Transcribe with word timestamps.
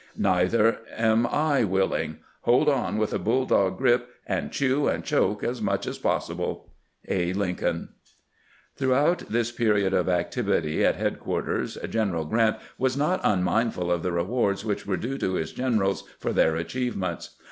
Neither 0.17 0.79
am 0.97 1.27
I 1.27 1.63
willing. 1.63 2.21
Hold 2.41 2.67
on 2.67 2.97
with 2.97 3.13
a 3.13 3.19
bulldog 3.19 3.77
grip, 3.77 4.09
and 4.25 4.51
chew 4.51 4.87
and 4.87 5.03
choke 5.03 5.43
as 5.43 5.61
much 5.61 5.85
as 5.85 5.99
possible. 5.99 6.71
"'A. 7.07 7.33
LiKOOLN.'" 7.33 7.89
280 8.79 8.79
CAMPAIGNIKa 8.79 8.79
WITH 8.79 8.79
GKANT 8.79 8.79
Througliout 8.79 9.31
this 9.31 9.51
period 9.51 9.93
of 9.93 10.09
activity 10.09 10.83
at 10.83 10.95
headquarters 10.95 11.75
G 11.75 11.87
eneral 11.99 12.27
Grrant 12.27 12.57
was 12.79 12.97
not 12.97 13.21
anmindful 13.21 13.91
of 13.93 14.01
the 14.01 14.11
rewards 14.11 14.65
which 14.65 14.87
were 14.87 14.97
due 14.97 15.19
to 15.19 15.35
his 15.35 15.53
generals 15.53 16.03
for 16.17 16.33
their 16.33 16.55
achievements. 16.55 17.35